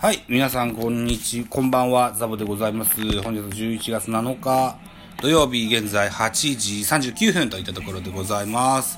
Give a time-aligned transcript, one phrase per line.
[0.00, 2.94] はい、皆さん、こんにち、こんばんは、ザボでございます。
[3.20, 4.78] 本日11月7日、
[5.20, 8.96] 土曜日、現在8時39分といったところでございます。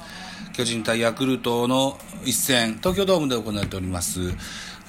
[0.52, 4.20] 巨人対ヤクルトの一戦、東京ドームで行われております。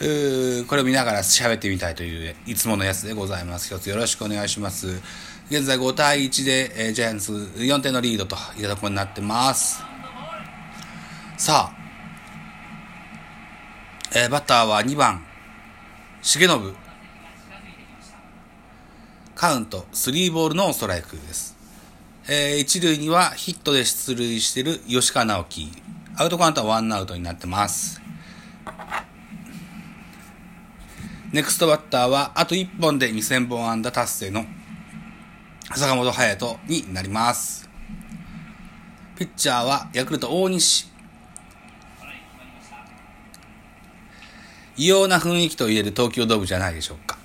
[0.01, 3.73] えーこれを見ながら喋ってみたいという、いつものやつでございます。
[3.73, 5.01] 一つよろしくお願いします。
[5.49, 9.81] 現在5対1で、えージャイアンツ4点のリードといったところになってます。
[11.37, 11.75] さあ、
[14.13, 15.25] えーバッターは2番、
[16.23, 16.75] 重信。
[19.33, 21.57] カウント、3ボールのストライクです。
[22.29, 25.71] えー一塁にはヒットで出塁している吉川直樹。
[26.15, 27.99] アウトカウントはワンアウトになってます。
[31.33, 34.45] ネクストバッターはあと1本で2000本安打達成の
[35.73, 37.67] 坂本勇人になります。
[39.17, 40.90] ピッチャーはヤクルト大西。
[44.81, 47.19] 異様な雰囲気と言える東京ドームじゃないでしょうか。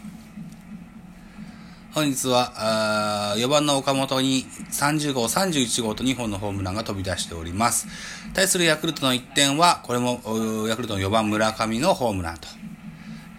[1.94, 7.88] 本日は、あ4番の岡本に30号、31号と2本のホームランが飛び出しております。
[8.34, 10.20] 対するヤクルトの1点は、これも
[10.68, 12.46] ヤクルトの4番村上のホームランと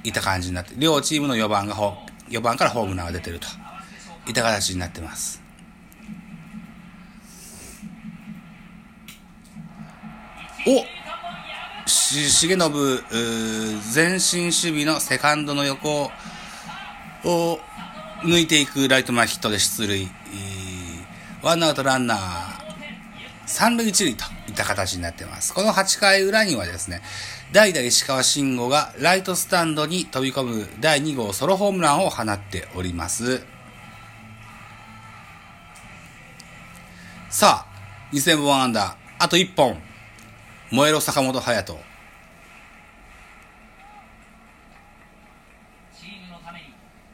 [0.03, 3.47] いった感じになって、両チームの4番が4番からホームランが出てると
[4.25, 5.43] いった形になってます。
[10.65, 10.96] お
[12.09, 12.57] 重信、
[13.93, 16.09] 前進守備のセカンドの横
[17.25, 17.59] を
[18.23, 20.07] 抜いていくライト前ヒットで出塁。
[21.41, 22.19] ワンアウトランナー、
[23.45, 25.53] 三塁一塁といった形になっています。
[25.53, 27.01] この8回裏にはですね、
[27.51, 33.43] 代打石川慎吾がライトスタンドに飛び込む第2号ソロホームランを放っております。
[37.29, 39.81] さあ、2000本安打、あと1本。
[40.71, 41.79] 燃えろ坂本勇人。
[45.97, 46.67] チームのために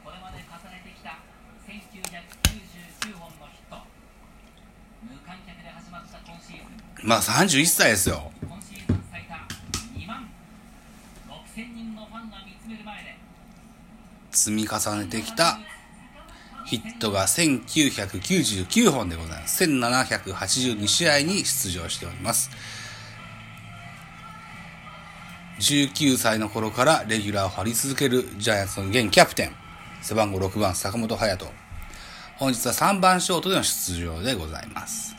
[0.04, 1.18] これまで重ねてきた
[1.66, 3.82] 1999本のヒット
[5.02, 8.30] 無観客で始まった今シーズンまあ31歳ですよ。
[8.46, 9.34] 今シーズン最多
[9.98, 10.30] 2万
[11.26, 13.16] 6000人のファンが見つめる前で
[14.30, 15.58] 積み重ねてきた
[16.66, 19.64] ヒットが1999本でございます。
[19.64, 22.50] 1782試合に出場しております。
[25.64, 29.52] 19歳の頃からレギュラーを張り続けるジャイアンツの現キャプテン、
[30.02, 31.46] 背番号6番坂本勇人。
[32.36, 35.16] 本日は3番ショートでの出場でございます。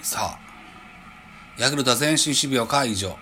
[0.00, 0.38] さあ、
[1.58, 3.18] ヤクルトは前進守備を解除。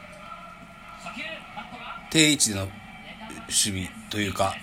[2.10, 2.70] 定位置での守
[3.50, 4.54] 備というか、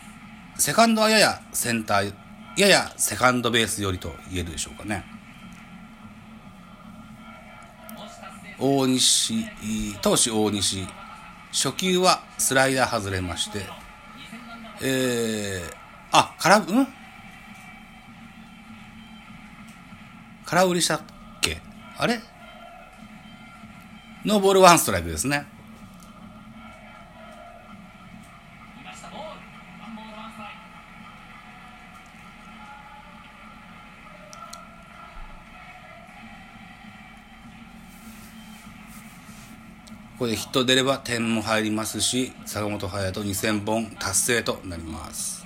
[0.58, 2.14] セカンドはややセンター、
[2.58, 5.06] ややセカンドベース寄りと言えるでしょうかね。
[8.58, 9.46] 大西、
[10.02, 10.88] 投手大西、
[11.52, 13.66] 初球はスライダー外れまして、
[14.82, 15.74] えー、
[16.12, 16.88] あ、空、うん？
[20.46, 21.02] 空振りしたっ
[21.42, 21.62] け？
[21.98, 22.22] あれ？
[24.24, 25.46] ノーボールワンストライクですね。
[40.18, 45.45] ここでヒット出れば点も入りますし、坂本勇人2000本達成となります。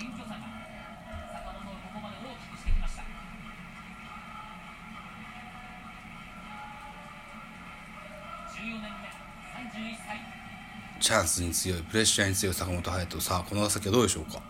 [11.00, 13.22] チャンスに強い、プレッシャーに強い坂本勇人。
[13.22, 14.42] さあ、この先はどうでしょうか？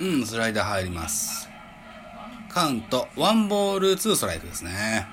[0.00, 1.48] うん、スライダー入ります。
[2.48, 5.06] カウント、ワンボール、ツーストライクですね。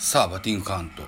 [0.00, 1.02] さあ、バッティングカウント。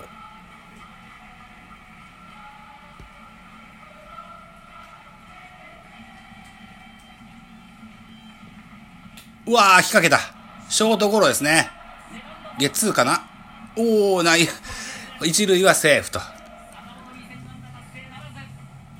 [9.47, 10.19] うわー、引っ掛けた。
[10.69, 11.69] ショートゴロですね。
[12.59, 13.23] ゲッツーかな
[13.77, 14.41] おー、ない。
[15.23, 16.19] 一塁はセーフと。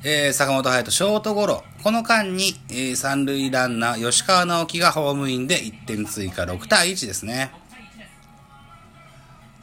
[0.05, 1.65] えー、坂本勇人、ショートゴロ。
[1.83, 7.51] この間に、えー三塁ランナー、吉川直樹がホームインで1点追加、6対1ですね。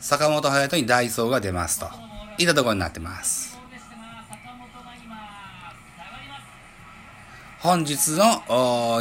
[0.01, 1.89] 坂本勇人にダイソーが出ますと。
[2.39, 3.59] いったところになってます。
[7.61, 8.25] 本日の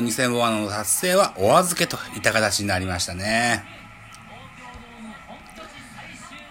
[0.02, 3.64] 2000本の達成はお預けといった形になりましたね。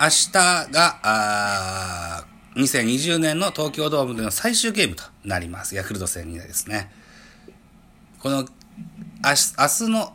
[0.00, 5.75] 明日が、あ2020年の東京ドームでの最終ゲームとなります。
[5.75, 6.93] ヤクルト戦にですね。
[8.20, 8.46] この、
[9.24, 10.12] 明日の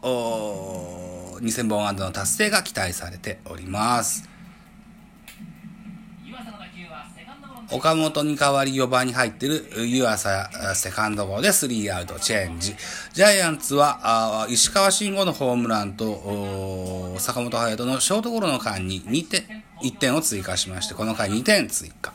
[1.42, 4.30] 2000本安打の達成が期待されております。
[7.74, 12.76] 岡本に代わり4番に入っている湯浅セカンドゴロで3アウトチェンジ。
[13.14, 22.14] ジャイアンツは石川慎吾のホームランと坂本勇人のショートゴロの間に2点、1点を追加しまして、この回2点追加。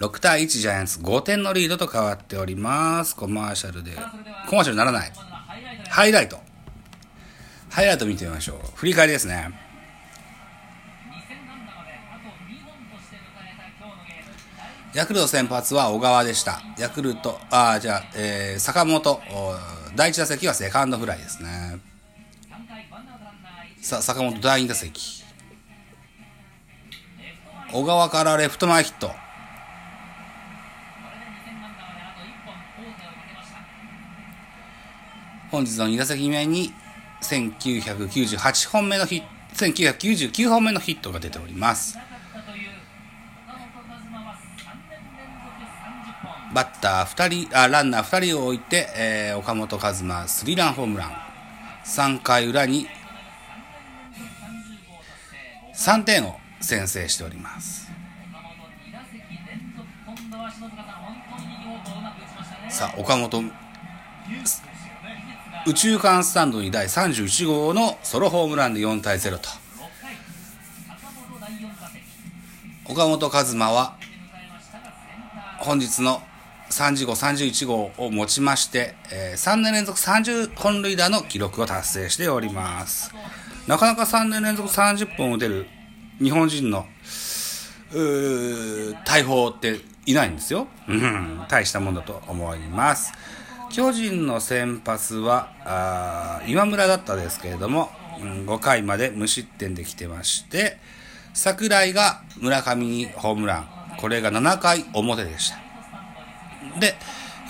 [0.00, 3.16] 6対1ジャイアンツ5点のリードと変わっております。
[3.16, 3.92] コマーシャルで。
[4.48, 5.12] コマーシャルならない。
[5.90, 6.38] ハイライト。
[7.70, 8.58] ハイライト見てみましょう。
[8.74, 9.50] 振り返りですね。
[14.94, 16.62] ヤクルト先発は小川でした。
[16.78, 19.20] ヤクルト、あじゃあ、えー、坂本、
[19.94, 21.78] 第1打席はセカンドフライですね。
[23.80, 25.22] さあ、坂本第2打席。
[27.70, 29.12] 小川からレフト前ヒット。
[35.50, 36.72] 本日の2打席目に
[37.22, 39.26] 1998本目のヒット、
[39.64, 41.98] 1999本目のヒットが出ております。
[46.54, 51.12] バッター2人、あランナー2人を置いて、えー、岡本和真スリーランホームラン。
[51.84, 52.86] 3回裏に
[55.74, 57.88] 3点を先制しております。
[62.68, 63.44] さあ、岡本、
[65.68, 69.50] 宇宙間スタンドに第31号のソロホームランで4対0と。
[72.86, 73.98] 岡本和真は
[75.58, 76.22] 本日の
[76.70, 83.12] 30号、31号をもちまして、えー、3年連続30本塁打の記録を達成しております。
[83.66, 85.66] なかなか3年連続30本打てる
[86.18, 86.86] 日本人の、
[89.04, 90.66] 大砲っていないんですよ。
[91.50, 93.12] 大したもんだと思います。
[93.70, 100.78] 巨人の先発は、あ今村だったですけれども、うん、5回まで無失点で来てまして、
[101.34, 103.68] 桜井が村上にホームラン。
[104.00, 105.58] これが7回表でした。
[106.80, 106.94] で、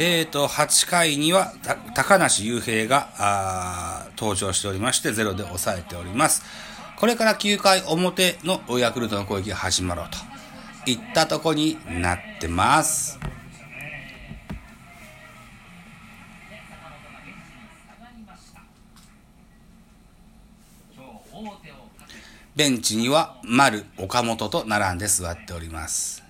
[0.00, 1.52] えっ、ー、と、8回には、
[1.94, 6.42] 高梨雄平が、登場しておりまして、ゼロで抑えております。
[6.96, 10.06] これから9回表のヤクルトの攻撃が始まろう
[10.84, 13.18] といったとこになってます。
[22.56, 26.22] ベンチには丸、岡本と並んで座っております。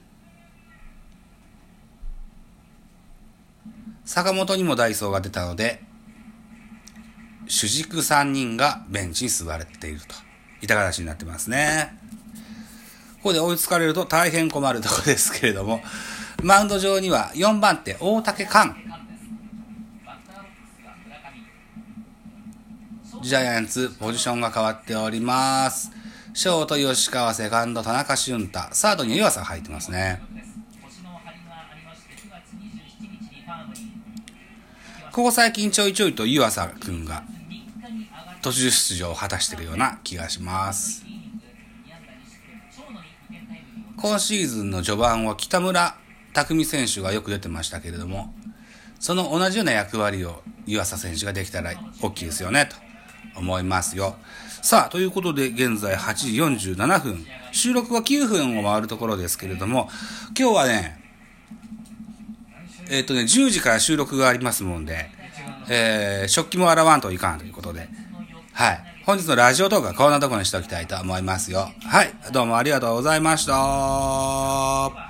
[4.05, 5.83] 坂本にもダイソーが出たので、
[7.47, 10.29] 主軸3人がベンチに座れていると。
[10.61, 11.97] いた形になってますね。
[13.19, 15.81] ここで追いつかれると大変困るとこですけれども、
[16.43, 18.77] マウンド上には4番手、大竹寛。
[23.23, 25.91] ジャイアンツ、ポジションが変わっております。
[26.35, 30.23] ショート、吉川、セカンド、田中俊太、サードに湯浅が入ってますね。
[35.13, 37.25] ここ最近ちょいちょいと湯浅くんが
[38.41, 41.05] 途中出場を果たしているような気がします。
[43.97, 45.97] 今シーズンの序盤は北村
[46.33, 48.33] 匠海選手がよく出てましたけれども、
[49.01, 52.77] その同じような役割を湯浅選手ができたら大きいですよね、と
[53.39, 54.17] 思いますよ。
[54.63, 56.33] さあ、ということで現在8時
[56.67, 59.89] 47分、収録は9分を回るところですけれども、
[60.39, 61.01] 今日はね、
[62.91, 65.11] えっ、ー、とね、10時から収録がありますもんで、
[65.69, 67.89] えー、食器も洗わんといかんということで、
[68.53, 68.81] はい。
[69.05, 71.71] 本日のラジオトークはこんなところにしておきたいと思いますよ。
[71.85, 72.13] はい。
[72.33, 75.08] どうもありがとうございました。